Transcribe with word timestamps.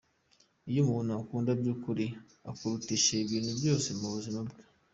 Iyo 0.69 0.79
umuntu 0.85 1.09
agukunda 1.11 1.51
by’ukuri 1.59 2.05
akurutisha 2.49 3.11
ibintu 3.23 3.51
byose 3.59 3.87
mu 3.99 4.07
buzima 4.15 4.39
bwe. 4.47 4.57